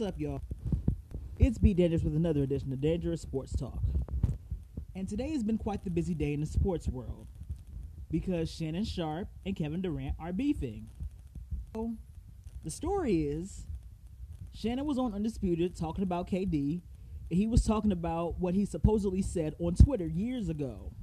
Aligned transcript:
What's 0.00 0.14
up, 0.14 0.18
y'all? 0.18 0.40
It's 1.38 1.58
B 1.58 1.74
Dangerous 1.74 2.02
with 2.02 2.16
another 2.16 2.42
edition 2.42 2.72
of 2.72 2.80
Dangerous 2.80 3.20
Sports 3.20 3.54
Talk. 3.54 3.82
And 4.94 5.06
today 5.06 5.30
has 5.32 5.44
been 5.44 5.58
quite 5.58 5.84
the 5.84 5.90
busy 5.90 6.14
day 6.14 6.32
in 6.32 6.40
the 6.40 6.46
sports 6.46 6.88
world 6.88 7.26
because 8.10 8.50
Shannon 8.50 8.86
Sharpe 8.86 9.28
and 9.44 9.54
Kevin 9.54 9.82
Durant 9.82 10.14
are 10.18 10.32
beefing. 10.32 10.86
So, 11.74 11.96
the 12.64 12.70
story 12.70 13.24
is 13.24 13.66
Shannon 14.54 14.86
was 14.86 14.96
on 14.96 15.12
Undisputed 15.12 15.76
talking 15.76 16.02
about 16.02 16.30
KD, 16.30 16.80
and 17.30 17.38
he 17.38 17.46
was 17.46 17.66
talking 17.66 17.92
about 17.92 18.40
what 18.40 18.54
he 18.54 18.64
supposedly 18.64 19.20
said 19.20 19.54
on 19.58 19.74
Twitter 19.74 20.06
years 20.06 20.48
ago. 20.48 20.94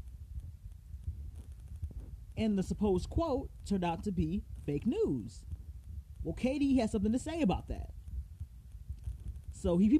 And 2.35 2.57
the 2.57 2.63
supposed 2.63 3.11
quote 3.11 3.51
turned 3.63 3.85
out 3.85 4.03
to 4.05 4.11
be 4.11 4.41
fake 4.65 4.87
news. 4.87 5.43
Well, 6.23 6.33
KD 6.33 6.79
has 6.79 6.93
something 6.93 7.11
to 7.11 7.19
say 7.19 7.43
about 7.43 7.67
that. 7.67 7.91
So 9.57 9.77
he 9.77 9.99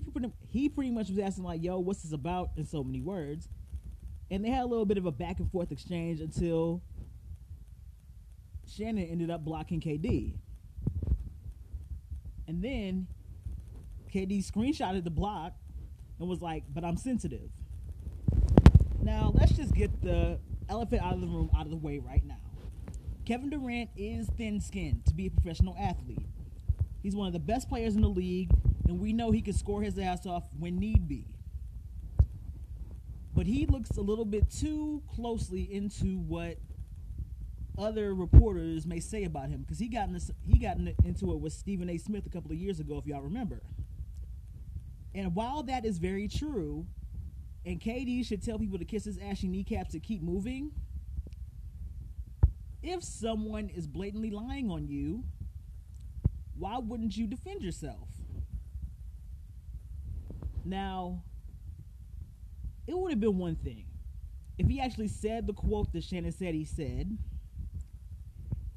he 0.49 0.69
pretty 0.69 0.91
much 0.91 1.09
was 1.09 1.17
asking 1.17 1.43
like, 1.43 1.63
"Yo, 1.63 1.79
what's 1.79 2.03
this 2.03 2.11
about?" 2.11 2.51
in 2.57 2.65
so 2.65 2.83
many 2.83 3.01
words, 3.01 3.49
and 4.29 4.45
they 4.45 4.49
had 4.49 4.63
a 4.63 4.67
little 4.67 4.85
bit 4.85 4.97
of 4.99 5.05
a 5.05 5.11
back 5.11 5.39
and 5.39 5.51
forth 5.51 5.71
exchange 5.71 6.21
until 6.21 6.83
Shannon 8.67 9.05
ended 9.05 9.31
up 9.31 9.43
blocking 9.43 9.81
KD, 9.81 10.35
and 12.47 12.63
then 12.63 13.07
KD 14.13 14.45
screenshotted 14.45 15.03
the 15.03 15.09
block 15.09 15.53
and 16.19 16.29
was 16.29 16.41
like, 16.41 16.63
"But 16.71 16.83
I'm 16.83 16.97
sensitive." 16.97 17.49
Now 19.01 19.31
let's 19.33 19.53
just 19.53 19.73
get 19.73 20.01
the 20.01 20.39
elephant 20.69 21.01
out 21.01 21.15
of 21.15 21.21
the 21.21 21.27
room 21.27 21.49
out 21.55 21.65
of 21.65 21.71
the 21.71 21.77
way 21.77 21.97
right 21.97 22.23
now. 22.23 22.37
Kevin 23.25 23.49
Durant 23.49 23.89
is 23.97 24.29
thin-skinned 24.37 25.05
to 25.05 25.13
be 25.15 25.27
a 25.27 25.31
professional 25.31 25.75
athlete. 25.77 26.27
He's 27.01 27.15
one 27.15 27.27
of 27.27 27.33
the 27.33 27.39
best 27.39 27.67
players 27.67 27.95
in 27.95 28.01
the 28.01 28.09
league 28.09 28.51
and 28.87 28.99
we 28.99 29.13
know 29.13 29.31
he 29.31 29.41
can 29.41 29.53
score 29.53 29.81
his 29.81 29.99
ass 29.99 30.25
off 30.25 30.43
when 30.57 30.79
need 30.79 31.07
be. 31.07 31.25
But 33.35 33.45
he 33.45 33.65
looks 33.65 33.91
a 33.91 34.01
little 34.01 34.25
bit 34.25 34.49
too 34.49 35.03
closely 35.13 35.71
into 35.71 36.17
what 36.17 36.57
other 37.77 38.15
reporters 38.15 38.87
may 38.87 38.99
say 38.99 39.25
about 39.25 39.49
him 39.49 39.61
because 39.61 39.77
he 39.77 39.87
got 39.87 40.09
in 40.09 40.19
he 40.41 40.57
got 40.57 40.77
in, 40.77 40.95
into 41.05 41.31
it 41.31 41.39
with 41.39 41.53
Stephen 41.53 41.89
A. 41.89 41.97
Smith 41.97 42.25
a 42.25 42.29
couple 42.29 42.51
of 42.51 42.57
years 42.57 42.79
ago, 42.79 42.97
if 42.97 43.05
y'all 43.05 43.21
remember. 43.21 43.61
And 45.13 45.35
while 45.35 45.63
that 45.63 45.85
is 45.85 45.99
very 45.99 46.27
true, 46.27 46.87
and 47.65 47.79
KD 47.79 48.25
should 48.25 48.43
tell 48.43 48.57
people 48.57 48.79
to 48.79 48.85
kiss 48.85 49.05
his 49.05 49.19
ashy 49.19 49.47
kneecaps 49.47 49.91
to 49.91 49.99
keep 49.99 50.21
moving, 50.21 50.71
if 52.81 53.03
someone 53.03 53.69
is 53.69 53.85
blatantly 53.87 54.31
lying 54.31 54.71
on 54.71 54.87
you, 54.87 55.23
why 56.57 56.77
wouldn't 56.79 57.17
you 57.17 57.27
defend 57.27 57.61
yourself? 57.61 58.07
Now, 60.67 61.23
it 62.87 62.97
would 62.97 63.11
have 63.11 63.21
been 63.21 63.37
one 63.37 63.55
thing 63.55 63.85
if 64.57 64.67
he 64.67 64.81
actually 64.81 65.07
said 65.07 65.47
the 65.47 65.53
quote 65.53 65.93
that 65.93 66.03
Shannon 66.03 66.31
said 66.33 66.53
he 66.53 66.65
said, 66.65 67.17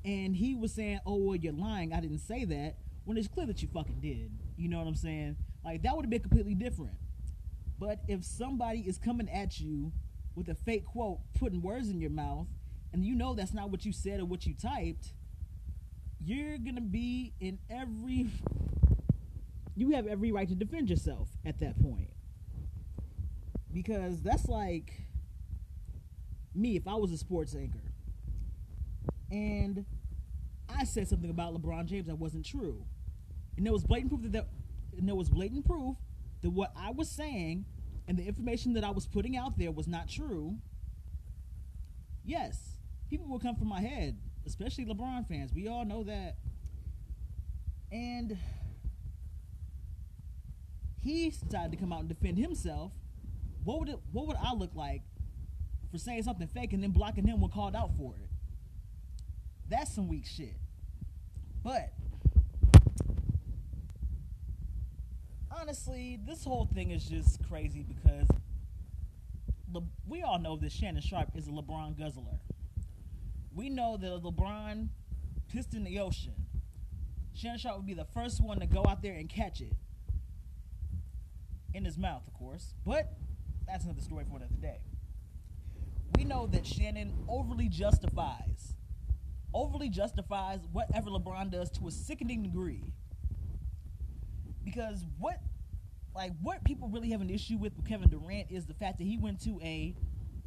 and 0.05 0.37
he 0.37 0.55
was 0.55 0.73
saying, 0.73 1.01
"Oh 1.05 1.17
well, 1.17 1.37
you're 1.37 1.53
lying. 1.53 1.93
I 1.93 2.01
didn't 2.01 2.21
say 2.21 2.45
that." 2.45 2.77
When 3.05 3.17
it's 3.17 3.27
clear 3.27 3.47
that 3.47 3.61
you 3.61 3.69
fucking 3.69 3.99
did. 4.01 4.31
You 4.57 4.69
know 4.69 4.79
what 4.79 4.87
I'm 4.87 4.95
saying? 4.95 5.37
Like 5.65 5.83
that 5.83 5.97
would 5.97 6.05
have 6.05 6.11
been 6.11 6.23
completely 6.23 6.55
different. 6.55 6.97
But 7.79 8.01
if 8.07 8.25
somebody 8.25 8.81
is 8.81 8.99
coming 8.99 9.29
at 9.29 9.59
you 9.59 9.91
with 10.37 10.49
a 10.49 10.55
fake 10.55 10.85
quote, 10.87 11.19
putting 11.35 11.61
words 11.61 11.89
in 11.89 12.01
your 12.01 12.11
mouth, 12.11 12.47
and 12.93 13.05
you 13.05 13.17
know 13.17 13.35
that's 13.35 13.53
not 13.53 13.71
what 13.71 13.85
you 13.85 13.93
said 13.93 14.21
or 14.21 14.27
what 14.27 14.47
you 14.47 14.55
typed, 14.55 15.13
you're 16.21 16.59
gonna 16.59 16.81
be 16.81 17.33
in 17.41 17.59
every 17.69 18.29
you 19.81 19.93
have 19.93 20.07
every 20.07 20.31
right 20.31 20.49
to 20.49 20.55
defend 20.55 20.91
yourself 20.91 21.29
at 21.45 21.59
that 21.61 21.81
point. 21.81 22.11
Because 23.73 24.21
that's 24.23 24.47
like 24.49 24.93
me 26.55 26.77
if 26.77 26.87
I 26.87 26.95
was 26.95 27.13
a 27.13 27.17
sports 27.17 27.55
anchor 27.55 27.93
and 29.31 29.85
I 30.69 30.85
said 30.85 31.09
something 31.09 31.31
about 31.31 31.55
LeBron 31.55 31.87
James 31.87 32.07
that 32.09 32.17
wasn't 32.17 32.45
true. 32.45 32.85
And 33.57 33.65
there 33.65 33.73
was 33.73 33.85
blatant 33.85 34.11
proof 34.11 34.23
that, 34.23 34.33
that 34.33 34.49
and 34.99 35.09
there 35.09 35.15
was 35.15 35.31
blatant 35.31 35.65
proof 35.65 35.97
that 36.43 36.51
what 36.51 36.73
I 36.77 36.91
was 36.91 37.09
saying 37.09 37.65
and 38.09 38.19
the 38.19 38.27
information 38.27 38.75
that 38.75 38.85
I 38.85 38.91
was 38.91 39.07
putting 39.07 39.37
out 39.37 39.57
there 39.57 39.71
was 39.71 39.87
not 39.87 40.09
true. 40.09 40.57
Yes, 42.25 42.77
people 43.09 43.29
will 43.29 43.39
come 43.39 43.57
from 43.57 43.69
my 43.69 43.81
head, 43.81 44.19
especially 44.47 44.85
LeBron 44.85 45.27
fans. 45.29 45.53
We 45.55 45.69
all 45.69 45.85
know 45.85 46.03
that. 46.05 46.37
And 47.93 48.37
he 51.03 51.31
decided 51.31 51.73
to 51.73 51.77
come 51.77 51.93
out 51.93 52.01
and 52.01 52.09
defend 52.09 52.39
himself, 52.39 52.93
what 53.65 53.81
would 53.81 53.89
it 53.89 53.99
what 54.13 54.27
would 54.27 54.37
I 54.37 54.55
look 54.55 54.75
like 54.75 55.03
for 55.91 55.99
saying 55.99 56.23
something 56.23 56.47
fake 56.47 56.73
and 56.73 56.83
then 56.83 56.91
blocking 56.91 57.27
him 57.27 57.41
when 57.41 57.51
called 57.51 57.75
out 57.75 57.91
for 57.97 58.15
it? 58.17 58.29
That's 59.69 59.95
some 59.95 60.09
weak 60.09 60.27
shit. 60.27 60.57
But 61.63 61.93
honestly, 65.51 66.19
this 66.27 66.45
whole 66.45 66.69
thing 66.75 66.91
is 66.91 67.05
just 67.05 67.43
crazy 67.49 67.85
because 67.85 68.27
Le- 69.73 69.83
we 70.09 70.23
all 70.23 70.39
know 70.39 70.57
that 70.57 70.73
Shannon 70.73 71.03
Sharpe 71.03 71.31
is 71.37 71.49
a 71.49 71.51
LeBron 71.51 71.99
guzzler. 71.99 72.41
We 73.55 73.69
know 73.69 73.97
that 73.97 74.23
LeBron 74.23 74.89
pissed 75.49 75.75
in 75.75 75.85
the 75.85 75.99
ocean. 76.01 76.35
Shannon 77.35 77.59
Sharpe 77.59 77.77
would 77.77 77.87
be 77.87 77.95
the 77.95 78.07
first 78.07 78.43
one 78.43 78.61
to 78.61 78.67
go 78.67 78.85
out 78.87 79.03
there 79.03 79.15
and 79.15 79.29
catch 79.29 79.61
it 79.61 79.73
in 81.75 81.85
his 81.85 81.99
mouth, 81.99 82.23
of 82.27 82.35
course. 82.35 82.75
But 82.85 83.13
that's 83.67 83.85
another 83.85 84.01
story 84.01 84.25
for 84.29 84.37
another 84.37 84.55
day. 84.61 84.81
We 86.17 86.25
know 86.25 86.47
that 86.49 86.67
Shannon 86.67 87.13
overly 87.29 87.69
justifies, 87.69 88.75
overly 89.55 89.89
justifies 89.89 90.61
whatever 90.73 91.11
LeBron 91.11 91.51
does 91.51 91.71
to 91.73 91.89
a 91.89 91.91
sickening 91.91 92.43
degree. 92.43 92.93
Because 94.65 95.05
what, 95.19 95.41
like, 96.15 96.33
what 96.43 96.63
people 96.65 96.89
really 96.89 97.11
have 97.11 97.21
an 97.21 97.31
issue 97.31 97.57
with 97.57 97.75
with 97.77 97.89
Kevin 97.89 98.09
Durant 98.11 98.51
is 98.51 98.67
the 98.67 98.75
fact 98.75 98.99
that 98.99 99.05
he 99.05 99.17
went 99.17 99.41
to 99.45 99.59
a 99.63 99.95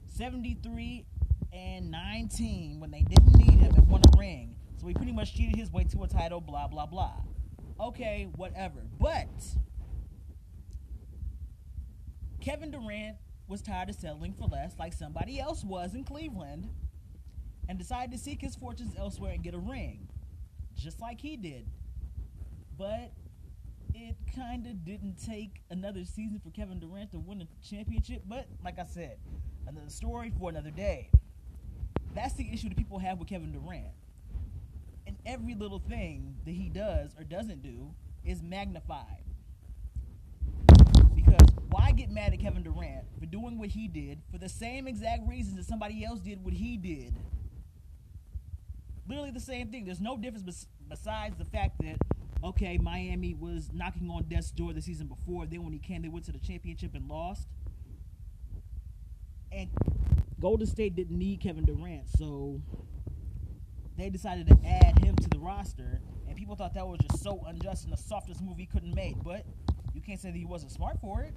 73 0.07 1.05
and 1.51 1.89
19 1.91 2.79
when 2.79 2.91
they 2.91 3.01
didn't 3.01 3.35
need 3.35 3.59
him 3.59 3.73
and 3.75 3.87
won 3.87 4.01
a 4.13 4.17
ring. 4.17 4.55
So 4.79 4.87
he 4.87 4.93
pretty 4.93 5.11
much 5.11 5.33
cheated 5.33 5.55
his 5.55 5.71
way 5.71 5.85
to 5.85 6.03
a 6.03 6.07
title, 6.07 6.41
blah, 6.41 6.67
blah, 6.67 6.85
blah. 6.85 7.13
Okay, 7.79 8.27
whatever. 8.35 8.81
But 8.99 9.29
Kevin 12.43 12.71
Durant 12.71 13.15
was 13.47 13.61
tired 13.61 13.89
of 13.89 13.95
settling 13.95 14.33
for 14.33 14.47
less, 14.47 14.75
like 14.77 14.91
somebody 14.91 15.39
else 15.39 15.63
was 15.63 15.95
in 15.95 16.03
Cleveland, 16.03 16.69
and 17.69 17.77
decided 17.77 18.11
to 18.11 18.17
seek 18.17 18.41
his 18.41 18.53
fortunes 18.53 18.93
elsewhere 18.97 19.31
and 19.31 19.41
get 19.41 19.53
a 19.53 19.59
ring, 19.59 20.09
just 20.75 20.99
like 20.99 21.21
he 21.21 21.37
did. 21.37 21.65
But 22.77 23.13
it 23.93 24.17
kind 24.35 24.67
of 24.67 24.83
didn't 24.83 25.23
take 25.25 25.61
another 25.69 26.03
season 26.03 26.41
for 26.43 26.49
Kevin 26.49 26.81
Durant 26.81 27.11
to 27.11 27.19
win 27.19 27.41
a 27.41 27.65
championship. 27.65 28.23
But 28.27 28.47
like 28.61 28.77
I 28.77 28.85
said, 28.85 29.19
another 29.65 29.89
story 29.89 30.33
for 30.37 30.49
another 30.49 30.71
day. 30.71 31.11
That's 32.13 32.33
the 32.33 32.51
issue 32.51 32.67
that 32.67 32.77
people 32.77 32.99
have 32.99 33.19
with 33.19 33.29
Kevin 33.29 33.53
Durant. 33.53 33.93
And 35.07 35.15
every 35.25 35.55
little 35.55 35.79
thing 35.79 36.35
that 36.43 36.51
he 36.51 36.67
does 36.67 37.15
or 37.17 37.23
doesn't 37.23 37.63
do 37.63 37.93
is 38.25 38.41
magnified 38.41 39.22
why 41.73 41.91
get 41.91 42.11
mad 42.11 42.33
at 42.33 42.39
Kevin 42.39 42.61
Durant 42.61 43.03
for 43.19 43.25
doing 43.25 43.57
what 43.57 43.69
he 43.69 43.87
did 43.87 44.21
for 44.31 44.37
the 44.37 44.47
same 44.47 44.87
exact 44.87 45.27
reasons 45.27 45.55
that 45.55 45.65
somebody 45.65 46.05
else 46.05 46.19
did 46.19 46.43
what 46.43 46.53
he 46.53 46.77
did? 46.77 47.15
Literally 49.07 49.31
the 49.31 49.39
same 49.39 49.69
thing. 49.69 49.83
There's 49.83 49.99
no 49.99 50.15
difference 50.15 50.67
besides 50.87 51.35
the 51.35 51.45
fact 51.45 51.81
that 51.81 51.97
okay, 52.43 52.77
Miami 52.77 53.33
was 53.33 53.71
knocking 53.73 54.07
on 54.11 54.25
death's 54.25 54.51
door 54.51 54.71
the 54.71 54.83
season 54.83 55.07
before. 55.07 55.47
Then 55.47 55.63
when 55.63 55.73
he 55.73 55.79
came, 55.79 56.03
they 56.03 56.09
went 56.09 56.25
to 56.25 56.31
the 56.31 56.37
championship 56.37 56.93
and 56.93 57.07
lost. 57.07 57.47
And 59.51 59.69
Golden 60.39 60.67
State 60.67 60.95
didn't 60.95 61.17
need 61.17 61.41
Kevin 61.41 61.65
Durant, 61.65 62.07
so 62.17 62.61
they 63.97 64.09
decided 64.09 64.45
to 64.47 64.57
add 64.63 64.99
him 64.99 65.15
to 65.15 65.29
the 65.29 65.39
roster. 65.39 66.01
And 66.27 66.37
people 66.37 66.55
thought 66.55 66.75
that 66.75 66.87
was 66.87 66.99
just 66.99 67.23
so 67.23 67.43
unjust 67.47 67.85
and 67.85 67.93
the 67.93 67.97
softest 67.97 68.41
move 68.43 68.57
he 68.57 68.67
couldn't 68.67 68.93
make. 68.93 69.15
But 69.23 69.43
you 69.95 70.01
can't 70.01 70.19
say 70.19 70.29
that 70.29 70.37
he 70.37 70.45
wasn't 70.45 70.71
smart 70.71 70.99
for 71.01 71.23
it. 71.23 71.33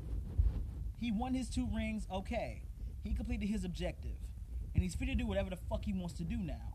He 0.98 1.12
won 1.12 1.34
his 1.34 1.48
two 1.48 1.68
rings, 1.74 2.06
okay. 2.10 2.62
He 3.02 3.14
completed 3.14 3.48
his 3.48 3.64
objective. 3.64 4.16
And 4.74 4.82
he's 4.82 4.94
free 4.94 5.06
to 5.06 5.14
do 5.14 5.26
whatever 5.26 5.50
the 5.50 5.56
fuck 5.56 5.84
he 5.84 5.92
wants 5.92 6.14
to 6.14 6.24
do 6.24 6.36
now. 6.36 6.74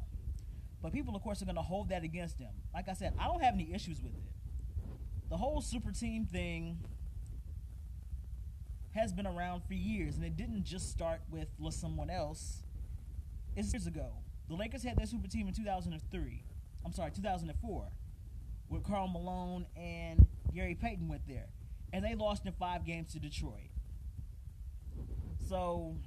But 0.82 0.94
people, 0.94 1.16
of 1.16 1.22
course, 1.22 1.42
are 1.42 1.46
going 1.46 1.56
to 1.56 1.62
hold 1.62 1.90
that 1.90 2.04
against 2.04 2.40
him. 2.40 2.50
Like 2.74 2.90
I 2.90 2.94
said, 2.94 3.14
I 3.20 3.26
don't 3.26 3.42
have 3.44 3.54
any 3.54 3.74
issues 3.74 4.02
with 4.02 4.14
it. 4.14 4.24
The 5.30 5.38
whole 5.38 5.62
super 5.62 5.92
team 5.92 6.26
thing 6.26 6.80
has 8.94 9.14
been 9.14 9.28
around 9.28 9.62
for 9.68 9.74
years, 9.74 10.16
and 10.16 10.26
it 10.26 10.36
didn't 10.36 10.64
just 10.64 10.90
start 10.90 11.22
with 11.30 11.48
someone 11.70 12.10
else. 12.10 12.64
It's 13.56 13.72
years 13.74 13.88
ago. 13.88 14.12
The 14.50 14.56
Lakers 14.56 14.84
had 14.84 14.98
their 14.98 15.06
super 15.06 15.28
team 15.28 15.48
in 15.48 15.54
2003. 15.54 16.44
I'm 16.84 16.92
sorry, 16.94 17.12
2004. 17.12 17.88
where 18.72 18.82
Karl 18.82 19.08
Malone 19.10 19.66
and 19.76 20.26
Gary 20.54 20.76
Payton 20.76 21.08
went 21.10 21.28
there, 21.28 21.48
and 21.92 22.04
they 22.04 22.16
lost 22.16 22.46
in 22.46 22.54
five 22.54 22.86
games 22.86 23.12
to 23.12 23.20
Detroit. 23.20 23.70
So 25.52 25.98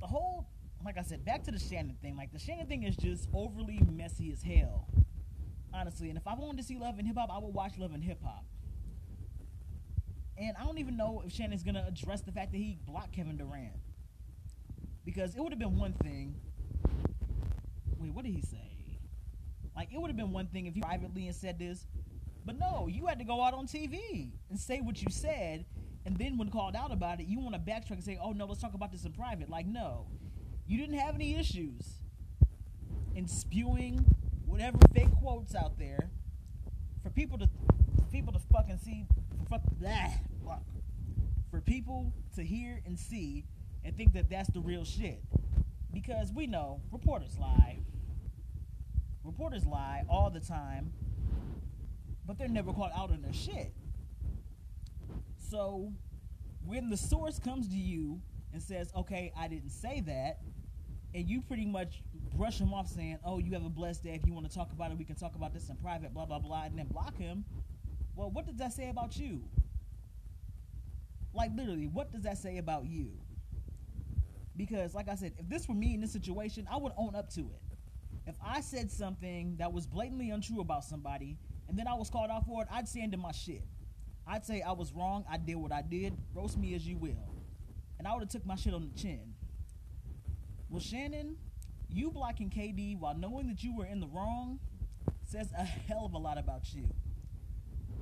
the 0.00 0.06
whole, 0.06 0.48
like 0.82 0.96
I 0.96 1.02
said, 1.02 1.22
back 1.22 1.44
to 1.44 1.50
the 1.50 1.58
Shannon 1.58 1.98
thing. 2.00 2.16
Like 2.16 2.32
the 2.32 2.38
Shannon 2.38 2.66
thing 2.66 2.84
is 2.84 2.96
just 2.96 3.28
overly 3.34 3.78
messy 3.92 4.32
as 4.32 4.42
hell, 4.42 4.88
honestly. 5.74 6.08
And 6.08 6.16
if 6.16 6.26
I 6.26 6.32
wanted 6.32 6.56
to 6.56 6.62
see 6.62 6.78
Love 6.78 6.98
and 6.98 7.06
Hip 7.06 7.18
Hop, 7.18 7.28
I 7.30 7.36
would 7.36 7.52
watch 7.52 7.76
Love 7.76 7.92
and 7.92 8.02
Hip 8.02 8.22
Hop. 8.24 8.46
And 10.38 10.56
I 10.58 10.64
don't 10.64 10.78
even 10.78 10.96
know 10.96 11.22
if 11.26 11.30
Shannon's 11.30 11.62
gonna 11.62 11.84
address 11.86 12.22
the 12.22 12.32
fact 12.32 12.52
that 12.52 12.58
he 12.58 12.78
blocked 12.86 13.12
Kevin 13.12 13.36
Durant. 13.36 13.74
Because 15.04 15.34
it 15.34 15.42
would 15.42 15.52
have 15.52 15.58
been 15.58 15.76
one 15.76 15.92
thing. 15.92 16.36
Wait, 17.98 18.14
what 18.14 18.24
did 18.24 18.32
he 18.32 18.40
say? 18.40 18.96
Like 19.76 19.92
it 19.92 20.00
would 20.00 20.08
have 20.08 20.16
been 20.16 20.32
one 20.32 20.46
thing 20.46 20.64
if 20.64 20.74
he 20.74 20.80
privately 20.80 21.26
and 21.26 21.36
said 21.36 21.58
this, 21.58 21.86
but 22.46 22.58
no, 22.58 22.88
you 22.90 23.04
had 23.04 23.18
to 23.18 23.26
go 23.26 23.42
out 23.42 23.52
on 23.52 23.66
TV 23.66 24.30
and 24.48 24.58
say 24.58 24.80
what 24.80 25.02
you 25.02 25.08
said, 25.10 25.66
and 26.04 26.16
then 26.16 26.38
when 26.38 26.50
called 26.50 26.74
out 26.74 26.92
about 26.92 27.20
it, 27.20 27.26
you 27.26 27.38
want 27.38 27.54
to 27.54 27.60
backtrack 27.60 27.92
and 27.92 28.04
say, 28.04 28.18
"Oh 28.20 28.32
no, 28.32 28.46
let's 28.46 28.60
talk 28.60 28.74
about 28.74 28.92
this 28.92 29.04
in 29.04 29.12
private." 29.12 29.50
Like 29.50 29.66
no, 29.66 30.06
you 30.66 30.78
didn't 30.78 30.98
have 30.98 31.14
any 31.14 31.36
issues 31.36 32.00
in 33.14 33.26
spewing 33.26 34.04
whatever 34.46 34.78
fake 34.94 35.12
quotes 35.20 35.54
out 35.54 35.78
there 35.78 36.10
for 37.02 37.10
people 37.10 37.38
to 37.38 37.48
people 38.10 38.32
to 38.32 38.40
fucking 38.52 38.78
see 38.78 39.06
for 39.38 39.48
fuck, 39.48 39.62
blah, 39.78 40.08
fuck, 40.46 40.62
for 41.50 41.60
people 41.60 42.12
to 42.34 42.42
hear 42.42 42.80
and 42.86 42.98
see 42.98 43.44
and 43.84 43.96
think 43.96 44.12
that 44.14 44.28
that's 44.28 44.50
the 44.50 44.60
real 44.60 44.84
shit. 44.84 45.22
Because 45.92 46.32
we 46.32 46.46
know 46.46 46.80
reporters 46.92 47.36
lie. 47.38 47.80
Reporters 49.24 49.66
lie 49.66 50.04
all 50.08 50.30
the 50.30 50.40
time 50.40 50.92
but 52.30 52.38
they're 52.38 52.46
never 52.46 52.72
caught 52.72 52.92
out 52.96 53.10
on 53.10 53.20
their 53.22 53.32
shit 53.32 53.72
so 55.50 55.92
when 56.64 56.88
the 56.90 56.96
source 56.96 57.38
comes 57.38 57.68
to 57.68 57.76
you 57.76 58.20
and 58.52 58.62
says 58.62 58.92
okay 58.96 59.32
i 59.36 59.48
didn't 59.48 59.70
say 59.70 60.00
that 60.00 60.38
and 61.14 61.28
you 61.28 61.40
pretty 61.40 61.66
much 61.66 62.02
brush 62.34 62.60
him 62.60 62.72
off 62.72 62.88
saying 62.88 63.18
oh 63.24 63.38
you 63.38 63.52
have 63.52 63.64
a 63.64 63.70
blessed 63.70 64.04
day 64.04 64.14
if 64.14 64.24
you 64.26 64.32
want 64.32 64.48
to 64.48 64.54
talk 64.54 64.72
about 64.72 64.90
it 64.90 64.98
we 64.98 65.04
can 65.04 65.16
talk 65.16 65.34
about 65.34 65.52
this 65.52 65.68
in 65.68 65.76
private 65.76 66.14
blah 66.14 66.24
blah 66.24 66.38
blah 66.38 66.64
and 66.64 66.78
then 66.78 66.86
block 66.86 67.16
him 67.18 67.44
well 68.14 68.30
what 68.30 68.46
does 68.46 68.56
that 68.56 68.72
say 68.72 68.88
about 68.88 69.16
you 69.16 69.42
like 71.34 71.50
literally 71.56 71.86
what 71.86 72.12
does 72.12 72.22
that 72.22 72.38
say 72.38 72.58
about 72.58 72.84
you 72.84 73.10
because, 74.60 74.94
like 74.94 75.08
I 75.08 75.14
said, 75.14 75.32
if 75.38 75.48
this 75.48 75.68
were 75.68 75.74
me 75.74 75.94
in 75.94 76.02
this 76.02 76.12
situation, 76.12 76.68
I 76.70 76.76
would 76.76 76.92
own 76.98 77.14
up 77.14 77.30
to 77.30 77.40
it. 77.40 77.62
If 78.26 78.34
I 78.44 78.60
said 78.60 78.90
something 78.90 79.56
that 79.58 79.72
was 79.72 79.86
blatantly 79.86 80.30
untrue 80.30 80.60
about 80.60 80.84
somebody 80.84 81.38
and 81.68 81.78
then 81.78 81.88
I 81.88 81.94
was 81.94 82.10
called 82.10 82.30
out 82.30 82.44
for 82.46 82.62
it, 82.62 82.68
I'd 82.70 82.86
stand 82.86 83.14
in 83.14 83.20
my 83.20 83.32
shit. 83.32 83.62
I'd 84.26 84.44
say 84.44 84.62
I 84.62 84.72
was 84.72 84.92
wrong, 84.92 85.24
I 85.30 85.36
did 85.36 85.56
what 85.56 85.72
I 85.72 85.82
did, 85.82 86.16
roast 86.34 86.56
me 86.56 86.74
as 86.74 86.86
you 86.86 86.96
will. 86.96 87.34
And 87.98 88.06
I 88.06 88.12
would 88.14 88.20
have 88.22 88.30
took 88.30 88.46
my 88.46 88.56
shit 88.56 88.72
on 88.72 88.90
the 88.92 89.00
chin. 89.00 89.34
Well, 90.68 90.80
Shannon, 90.80 91.36
you 91.88 92.10
blocking 92.10 92.48
KD 92.50 92.98
while 92.98 93.14
knowing 93.14 93.48
that 93.48 93.62
you 93.62 93.76
were 93.76 93.86
in 93.86 94.00
the 94.00 94.06
wrong 94.06 94.60
says 95.24 95.48
a 95.56 95.64
hell 95.64 96.04
of 96.04 96.14
a 96.14 96.18
lot 96.18 96.38
about 96.38 96.72
you. 96.74 96.88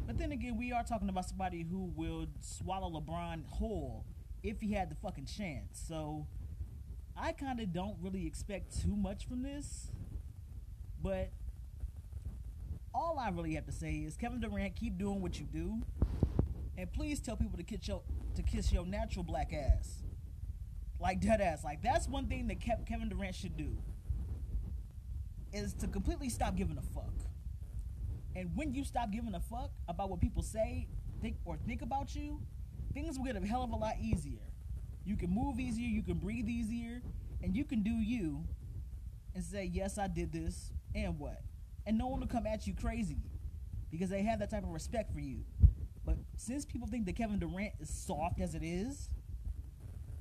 But 0.06 0.18
then 0.18 0.32
again, 0.32 0.56
we 0.56 0.72
are 0.72 0.82
talking 0.82 1.08
about 1.08 1.28
somebody 1.28 1.66
who 1.68 1.92
would 1.96 2.30
swallow 2.40 2.90
LeBron 3.00 3.44
whole 3.46 4.06
if 4.42 4.60
he 4.60 4.72
had 4.72 4.90
the 4.90 4.94
fucking 4.94 5.26
chance. 5.26 5.82
So 5.86 6.26
I 7.16 7.32
kind 7.32 7.60
of 7.60 7.72
don't 7.72 7.96
really 8.00 8.26
expect 8.26 8.80
too 8.82 8.96
much 8.96 9.26
from 9.26 9.42
this, 9.42 9.88
but 11.02 11.30
all 12.94 13.18
I 13.18 13.28
really 13.28 13.54
have 13.54 13.66
to 13.66 13.72
say 13.72 13.96
is 13.96 14.16
Kevin 14.16 14.40
Durant, 14.40 14.76
keep 14.76 14.96
doing 14.98 15.20
what 15.20 15.38
you 15.38 15.46
do, 15.46 15.82
and 16.78 16.90
please 16.92 17.18
tell 17.18 17.36
people 17.36 17.58
to 17.58 17.64
kiss 17.64 17.88
your 17.88 18.02
to 18.36 18.42
kiss 18.42 18.72
your 18.72 18.86
natural 18.86 19.24
black 19.24 19.52
ass, 19.52 20.04
like 21.00 21.20
dead 21.20 21.40
ass. 21.40 21.64
Like 21.64 21.82
that's 21.82 22.08
one 22.08 22.28
thing 22.28 22.46
that 22.46 22.60
Kevin 22.60 23.08
Durant 23.08 23.34
should 23.34 23.56
do 23.56 23.76
is 25.52 25.74
to 25.74 25.88
completely 25.88 26.28
stop 26.28 26.54
giving 26.54 26.78
a 26.78 26.82
fuck. 26.94 27.12
And 28.36 28.50
when 28.54 28.72
you 28.72 28.84
stop 28.84 29.10
giving 29.10 29.34
a 29.34 29.40
fuck 29.40 29.72
about 29.88 30.08
what 30.08 30.20
people 30.20 30.42
say, 30.42 30.86
think 31.20 31.36
or 31.44 31.56
think 31.56 31.82
about 31.82 32.14
you, 32.14 32.40
things 32.94 33.18
will 33.18 33.24
get 33.24 33.36
a 33.36 33.44
hell 33.44 33.64
of 33.64 33.70
a 33.70 33.76
lot 33.76 33.96
easier. 34.00 34.38
You 35.04 35.16
can 35.16 35.30
move 35.30 35.58
easier, 35.58 35.88
you 35.88 36.02
can 36.02 36.18
breathe 36.18 36.48
easier, 36.48 37.02
and 37.42 37.56
you 37.56 37.64
can 37.64 37.82
do 37.82 37.90
you 37.90 38.44
and 39.34 39.42
say, 39.42 39.64
Yes, 39.64 39.98
I 39.98 40.06
did 40.06 40.32
this, 40.32 40.70
and 40.94 41.18
what? 41.18 41.42
And 41.86 41.98
no 41.98 42.06
one 42.06 42.20
will 42.20 42.28
come 42.28 42.46
at 42.46 42.68
you 42.68 42.74
crazy 42.74 43.22
because 43.90 44.10
they 44.10 44.22
have 44.22 44.38
that 44.38 44.50
type 44.50 44.62
of 44.62 44.68
respect 44.68 45.12
for 45.12 45.20
you. 45.20 45.44
Since 46.38 46.64
people 46.64 46.86
think 46.86 47.04
that 47.06 47.16
Kevin 47.16 47.40
Durant 47.40 47.72
is 47.80 47.90
soft 47.90 48.40
as 48.40 48.54
it 48.54 48.62
is, 48.62 49.10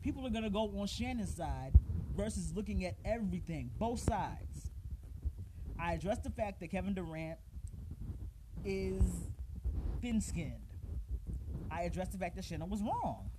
people 0.01 0.25
are 0.25 0.31
to 0.43 0.49
go 0.49 0.63
on 0.79 0.87
Shannon's 0.87 1.33
side 1.33 1.73
versus 2.15 2.51
looking 2.55 2.83
at 2.85 2.95
everything, 3.05 3.69
both 3.77 3.99
sides. 3.99 4.71
I 5.79 5.93
addressed 5.93 6.23
the 6.23 6.31
fact 6.31 6.59
that 6.59 6.71
Kevin 6.71 6.95
Durant 6.95 7.37
is 8.65 9.03
thin 10.01 10.19
skinned. 10.19 10.53
I 11.69 11.83
addressed 11.83 12.13
the 12.13 12.17
fact 12.17 12.35
that 12.37 12.45
Shannon 12.45 12.67
was 12.67 12.81
wrong. 12.81 13.29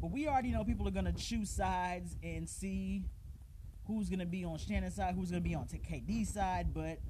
But 0.00 0.12
we 0.12 0.28
already 0.28 0.52
know 0.52 0.64
people 0.64 0.88
are 0.88 0.92
to 1.04 1.12
choose 1.12 1.50
sides 1.50 2.16
and 2.22 2.48
see 2.48 3.04
who's 3.86 4.08
to 4.20 4.26
be 4.26 4.46
on 4.46 4.56
Shannon's 4.56 4.94
side, 4.94 5.14
who's 5.14 5.30
to 5.30 5.40
be 5.40 5.54
on 5.54 5.66
KD's 5.66 6.32
side. 6.32 6.72
But 6.72 7.00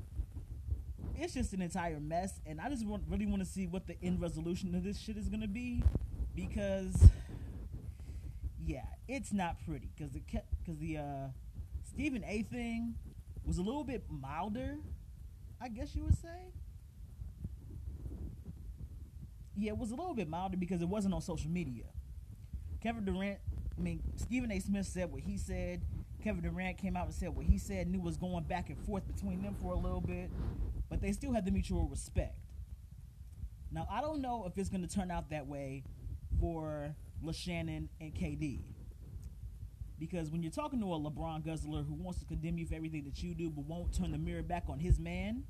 it's 1.20 1.34
just 1.34 1.52
an 1.52 1.60
entire 1.60 2.00
mess. 2.00 2.40
And 2.46 2.60
I 2.60 2.70
just 2.70 2.86
want, 2.86 3.04
really 3.08 3.26
want 3.26 3.42
to 3.42 3.48
see 3.48 3.66
what 3.66 3.86
the 3.86 3.94
end 4.02 4.20
resolution 4.20 4.74
of 4.74 4.82
this 4.82 4.98
shit 4.98 5.16
is 5.16 5.28
going 5.28 5.42
to 5.42 5.48
be. 5.48 5.84
Because, 6.34 7.10
yeah, 8.64 8.86
it's 9.06 9.32
not 9.32 9.56
pretty. 9.66 9.90
Because 9.94 10.12
the, 10.12 10.22
cause 10.64 10.78
the 10.78 10.96
uh, 10.96 11.28
Stephen 11.82 12.24
A 12.26 12.42
thing 12.42 12.94
was 13.44 13.58
a 13.58 13.62
little 13.62 13.84
bit 13.84 14.04
milder, 14.08 14.78
I 15.60 15.68
guess 15.68 15.94
you 15.94 16.04
would 16.04 16.16
say. 16.16 16.52
Yeah, 19.56 19.72
it 19.72 19.78
was 19.78 19.90
a 19.90 19.94
little 19.94 20.14
bit 20.14 20.28
milder 20.28 20.56
because 20.56 20.80
it 20.80 20.88
wasn't 20.88 21.12
on 21.12 21.20
social 21.20 21.50
media. 21.50 21.84
Kevin 22.82 23.04
Durant, 23.04 23.38
I 23.76 23.80
mean, 23.82 24.02
Stephen 24.16 24.50
A. 24.50 24.58
Smith 24.58 24.86
said 24.86 25.12
what 25.12 25.20
he 25.20 25.36
said. 25.36 25.82
Kevin 26.22 26.42
Durant 26.42 26.78
came 26.78 26.96
out 26.96 27.06
and 27.06 27.14
said 27.14 27.30
what 27.30 27.44
he 27.44 27.58
said, 27.58 27.86
and 27.86 27.94
it 27.94 28.00
was 28.00 28.16
going 28.16 28.44
back 28.44 28.70
and 28.70 28.78
forth 28.86 29.06
between 29.06 29.42
them 29.42 29.54
for 29.60 29.72
a 29.74 29.76
little 29.76 30.00
bit, 30.00 30.30
but 30.90 31.00
they 31.00 31.12
still 31.12 31.32
had 31.32 31.46
the 31.46 31.50
mutual 31.50 31.88
respect. 31.88 32.36
Now, 33.72 33.86
I 33.90 34.00
don't 34.00 34.20
know 34.20 34.44
if 34.46 34.58
it's 34.58 34.68
going 34.68 34.86
to 34.86 34.92
turn 34.92 35.10
out 35.10 35.30
that 35.30 35.46
way 35.46 35.84
for 36.40 36.94
LeShannon 37.24 37.88
and 38.00 38.12
KD. 38.12 38.60
Because 39.98 40.30
when 40.30 40.42
you're 40.42 40.50
talking 40.50 40.80
to 40.80 40.92
a 40.92 40.98
LeBron 40.98 41.46
guzzler 41.46 41.82
who 41.82 41.94
wants 41.94 42.18
to 42.20 42.26
condemn 42.26 42.58
you 42.58 42.66
for 42.66 42.74
everything 42.74 43.04
that 43.04 43.22
you 43.22 43.34
do 43.34 43.48
but 43.48 43.64
won't 43.64 43.94
turn 43.94 44.12
the 44.12 44.18
mirror 44.18 44.42
back 44.42 44.64
on 44.68 44.80
his 44.80 44.98
man, 44.98 45.44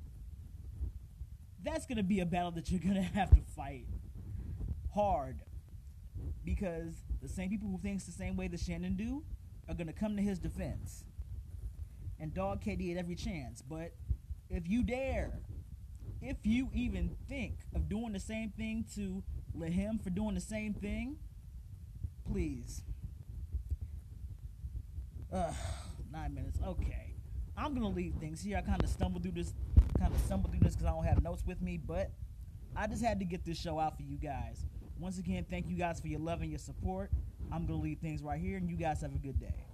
that's 1.63 1.85
going 1.85 1.97
to 1.97 2.03
be 2.03 2.19
a 2.19 2.25
battle 2.25 2.51
that 2.51 2.69
you're 2.69 2.81
going 2.81 2.95
to 2.95 3.01
have 3.01 3.31
to 3.31 3.41
fight 3.55 3.87
hard 4.93 5.39
because 6.43 6.95
the 7.21 7.27
same 7.27 7.49
people 7.49 7.69
who 7.69 7.77
thinks 7.77 8.03
the 8.03 8.11
same 8.11 8.35
way 8.35 8.47
that 8.47 8.59
Shannon 8.59 8.95
do 8.95 9.23
are 9.67 9.73
gonna 9.73 9.93
come 9.93 10.15
to 10.15 10.21
his 10.21 10.39
defense 10.39 11.05
and 12.19 12.33
dog 12.33 12.63
KD 12.63 12.91
at 12.91 12.97
every 12.97 13.15
chance. 13.15 13.61
But 13.61 13.93
if 14.51 14.69
you 14.69 14.83
dare, 14.83 15.31
if 16.21 16.37
you 16.43 16.69
even 16.73 17.15
think 17.27 17.59
of 17.73 17.89
doing 17.89 18.13
the 18.13 18.19
same 18.19 18.51
thing 18.51 18.85
to 18.95 19.23
let 19.55 19.71
him 19.71 19.97
for 19.97 20.09
doing 20.09 20.35
the 20.35 20.41
same 20.41 20.73
thing, 20.73 21.17
please. 22.29 22.83
Ugh, 25.33 25.53
nine 26.11 26.33
minutes. 26.33 26.59
Okay. 26.65 27.15
I'm 27.57 27.73
gonna 27.73 27.89
leave 27.89 28.15
things 28.15 28.41
here. 28.41 28.57
I 28.57 28.61
kind 28.61 28.83
of 28.83 28.89
stumbled 28.89 29.23
through 29.23 29.33
this, 29.33 29.53
kind 29.97 30.13
of 30.13 30.19
stumbled 30.21 30.51
through 30.51 30.61
this 30.61 30.75
because 30.75 30.87
I 30.87 30.91
don't 30.91 31.05
have 31.05 31.23
notes 31.23 31.43
with 31.45 31.61
me, 31.61 31.77
but 31.77 32.11
I 32.75 32.87
just 32.87 33.03
had 33.03 33.19
to 33.19 33.25
get 33.25 33.45
this 33.45 33.57
show 33.57 33.79
out 33.79 33.97
for 33.97 34.03
you 34.03 34.17
guys. 34.17 34.65
Once 34.99 35.17
again, 35.17 35.45
thank 35.49 35.67
you 35.67 35.75
guys 35.75 35.99
for 35.99 36.07
your 36.07 36.19
love 36.19 36.41
and 36.41 36.49
your 36.49 36.59
support. 36.59 37.11
I'm 37.51 37.67
to 37.67 37.73
leave 37.73 37.99
things 37.99 38.21
right 38.21 38.39
here, 38.39 38.57
and 38.57 38.69
you 38.69 38.75
guys 38.75 39.01
have 39.01 39.13
a 39.15 39.17
good 39.17 39.39
day. 39.39 39.65